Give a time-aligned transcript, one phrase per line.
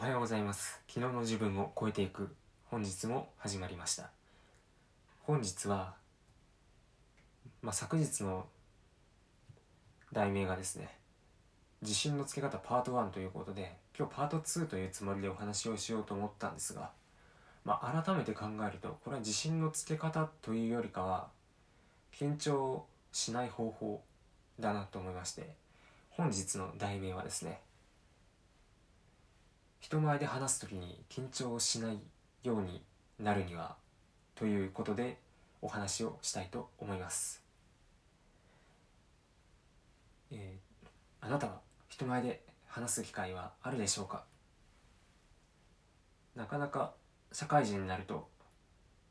[0.00, 0.80] おはようございます。
[0.88, 2.34] 昨日の自分を超えていく。
[2.70, 4.08] 本日も始まりました。
[5.24, 5.92] 本日は、
[7.60, 8.46] まあ、昨日の
[10.10, 10.88] 題名がですね
[11.82, 16.92] 自信のつけ方パート1ということで今日パート2というつもりでお話をしようと思ったんですが、
[17.66, 21.28] まあ、改めて考えるとこれは自信のつけ方というよりかは
[22.18, 24.00] 緊張しない方法
[24.58, 25.50] だなと思いまして
[26.08, 27.60] 本日の題名はですね
[29.80, 31.98] 人前で話す時に緊張しない
[32.44, 32.82] ように
[33.18, 33.76] なるには
[34.34, 35.18] ということで
[35.62, 37.42] お話をしたいと思います、
[40.32, 44.24] えー、あなたは人前で話す機会はあるでしょうか？
[46.36, 46.92] なかなか
[47.32, 48.28] 社会人になると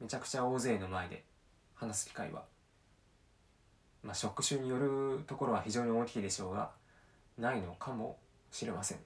[0.00, 1.24] めちゃくちゃ大勢の前で
[1.74, 2.44] 話す機会は
[4.02, 6.70] まあ職種によるところは非常に大きいでしょうが
[7.38, 8.18] ないのかも
[8.50, 8.98] しれません。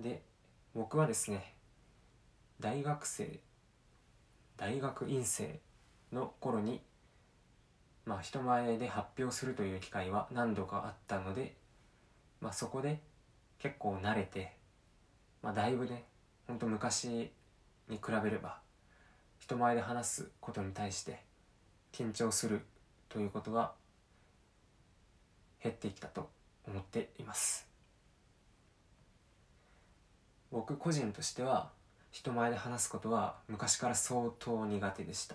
[0.00, 0.22] で
[0.74, 1.54] 僕はですね
[2.60, 3.40] 大学生
[4.56, 5.60] 大学院生
[6.12, 6.80] の頃に
[8.04, 11.54] まあ人前で発表するという機会は何度かあったので、
[12.40, 13.00] まあ、そこで
[13.58, 14.52] 結構慣れて、
[15.42, 16.04] まあ、だいぶね
[16.46, 17.30] ほんと昔
[17.88, 18.58] に比べれば
[19.38, 21.22] 人前で話すことに対して
[21.92, 22.62] 緊張する
[23.08, 23.72] ということは
[25.62, 26.28] 減ってきたと
[26.66, 27.73] 思っています。
[30.54, 31.72] 僕個人としては
[32.12, 35.34] 人前で話すことは昔から相当苦手でした、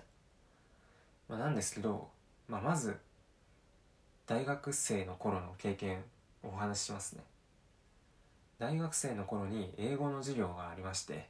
[1.28, 2.08] まあ、なんですけど、
[2.48, 2.96] まあ、まず
[4.26, 5.98] 大学生の頃の経験
[6.42, 7.22] をお話ししますね。
[8.58, 11.28] 大学生の頃に英語の授業がありまして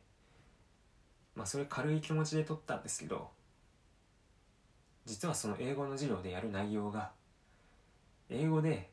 [1.34, 3.28] まあそれ軽い気持ちで取ったんですけど
[5.04, 7.10] 実はその英語の授業でやる内容が
[8.28, 8.88] 英語で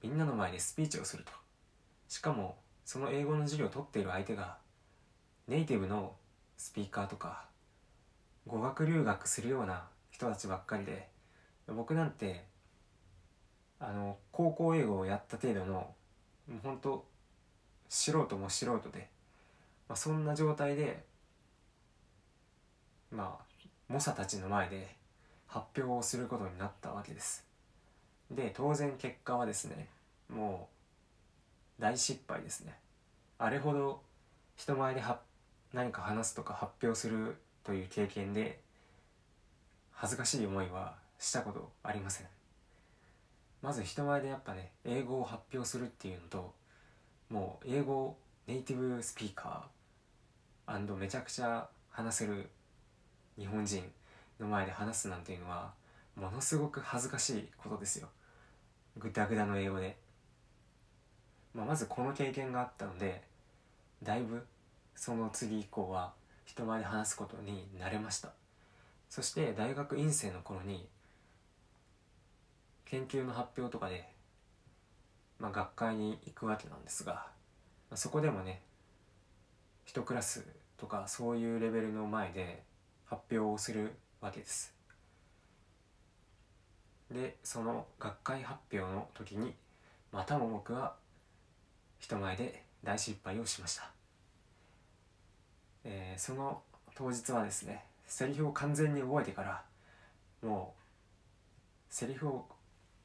[0.00, 1.32] みんなの前でスピーチをすると。
[2.08, 4.56] しかもその英語の授業を取っている相手が
[5.48, 6.14] ネイティブの
[6.56, 7.44] スピーカーとか
[8.46, 11.08] 語学留学するような人たちばっかりで
[11.68, 12.44] 僕なんて
[13.80, 15.94] あの高校英語をやった程度のも
[16.50, 17.04] うほんと
[17.88, 19.08] 素人も素人で、
[19.88, 21.04] まあ、そんな状態で
[23.10, 23.44] まあ
[23.88, 24.96] 猛者たちの前で
[25.46, 27.44] 発表をすることになったわけです。
[28.30, 29.88] で当然結果はですね
[30.32, 30.81] もう
[31.82, 32.78] 大失敗ですね。
[33.38, 34.04] あれほど
[34.54, 35.02] 人前で
[35.72, 37.34] 何か話すとか発表する
[37.64, 38.60] という経験で
[39.90, 42.28] 恥ずかしい思いはしたことありません。
[43.62, 46.54] まず人前でやっぱね英語を発表するっていうのと
[47.28, 48.16] もう英語
[48.46, 52.48] ネイティブスピーカーめちゃくちゃ話せる
[53.36, 53.82] 日本人
[54.38, 55.72] の前で話すなんていうのは
[56.14, 58.08] ものすごく恥ずかしいことですよ。
[58.98, 60.01] グダグダの英語で。
[61.54, 63.22] まあ、まずこの経験があったので
[64.02, 64.44] だいぶ
[64.94, 66.12] その次以降は
[66.44, 68.30] 人前で話すことに慣れました。
[69.08, 70.88] そして大学院生の頃に
[72.86, 74.08] 研究の発表とかで、
[75.38, 78.62] まあ、学会に行くわけなんですが、まあ、そこでもね
[79.84, 80.46] 一クラス
[80.78, 82.62] とかそういうレベルの前で
[83.04, 84.74] 発表をするわけです。
[87.10, 89.54] でその学会発表の時に
[90.10, 90.94] またも僕は
[92.02, 93.88] 人前で大失敗をしました、
[95.84, 96.60] えー、その
[96.96, 99.62] 当日はですねセリフを完全に覚えてから
[100.42, 102.44] もうセリフを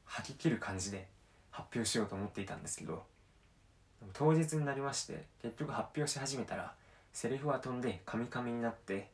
[0.06, 1.08] 吐き切る感じで
[1.52, 3.04] 発表しようと思っていたんですけど
[4.14, 6.74] 当日になりまして結局発表し始めたら
[7.14, 9.12] セリフは飛んでカミカミになって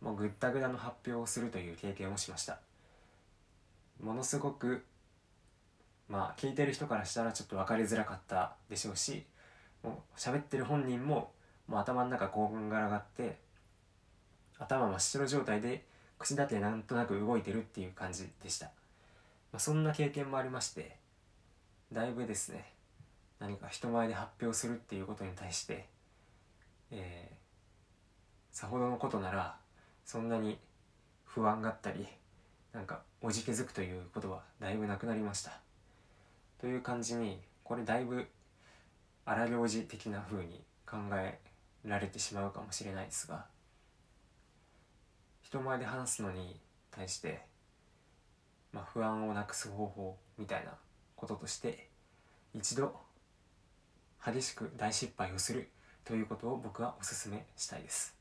[0.00, 2.58] もうぐったぐだの発表をするという経験をしました。
[4.02, 4.82] ものすごく
[6.10, 9.24] まあ聞いてる人からしたらちょっと分かりづらかったでしょうし
[9.84, 11.30] もう喋ってる本人も
[11.68, 13.38] もう頭の中興奮が上がって
[14.58, 15.84] 頭真っ白状態で
[16.18, 18.72] 口だけなんとなく動いてるっていう感じでした、ま
[19.56, 20.96] あ、そんな経験もありまして
[21.92, 22.72] だいぶですね
[23.38, 25.86] 何か人前で発表するっていうことに対して、
[26.90, 29.56] えー、さほどのことなら
[30.04, 30.58] そんなに
[31.24, 32.06] 不安があったり
[32.74, 35.69] なんかおじけづくということはだいぶなくなりました。
[36.60, 38.26] という感じにこれだいぶ
[39.24, 41.38] 荒行事的な風に考え
[41.84, 43.46] られてしまうかもしれないですが
[45.42, 46.60] 人前で話すのに
[46.90, 47.40] 対して、
[48.72, 50.72] まあ、不安をなくす方法みたいな
[51.16, 51.88] こととして
[52.54, 52.94] 一度
[54.24, 55.68] 激しく大失敗をする
[56.04, 58.14] ということを僕はお勧めしたいです。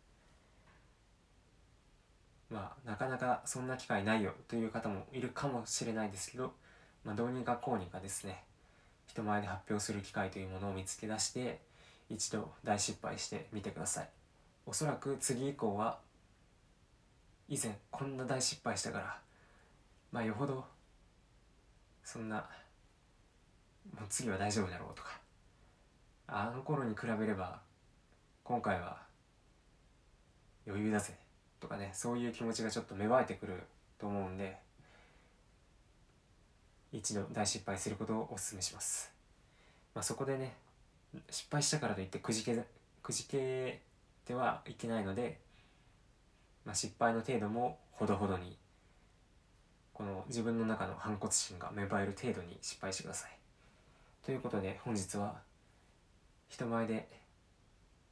[2.49, 6.53] まあなかなかそんな機会ないよという方もいるかもしれないですけど
[7.05, 8.43] まあ、どうにかこうにかですね
[9.07, 11.59] 人前で発表する機会というものを見つけ出して、
[12.09, 14.09] 一度大失敗してみてください。
[14.65, 15.97] おそらく次以降は
[17.47, 19.19] 以前こんな大失敗したから
[20.11, 20.63] まあよほど
[22.03, 25.19] そんなもう次は大丈夫だろうとか
[26.27, 27.59] あの頃に比べれば
[28.43, 28.97] 今回は
[30.67, 31.15] 余裕だぜ
[31.59, 33.63] とかねそういう気持ちがちょっと芽生えてくる
[33.97, 34.55] と思うんで
[36.91, 39.11] 一度大失敗することをお勧めします、
[39.93, 40.53] まあ、そこでね
[41.29, 42.57] 失敗したからといってくじけ
[43.01, 43.81] くじけ
[44.25, 45.39] てはいけないので、
[46.65, 48.57] まあ、失敗の程度もほどほどに
[49.93, 53.31] この自分の中の反骨心が芽生える程度に失敗してください。
[54.25, 55.35] ということで本日は
[56.47, 57.07] 人前で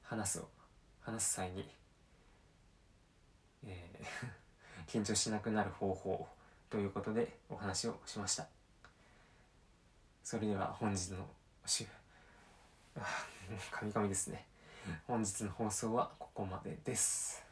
[0.04, 0.48] 話すを
[1.02, 1.66] 話す際に、
[3.66, 4.38] えー
[4.88, 6.28] 緊張しなくなる方法
[6.70, 8.56] ということでお話をしました。
[10.30, 11.26] それでは本日の
[11.66, 11.86] 週
[12.98, 13.02] あ
[13.72, 14.46] カミカミですね。
[15.08, 17.47] 本日の放送はここまでです